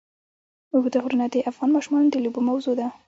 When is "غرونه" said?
1.03-1.25